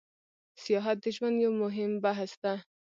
سیاحت 0.63 0.97
د 1.01 1.05
ژوند 1.15 1.37
یو 1.43 1.51
موهیم 1.61 1.91
بحث 2.03 2.31
ده 2.43 2.53